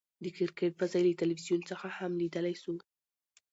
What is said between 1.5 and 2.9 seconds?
څخه هم ليدلاى سو.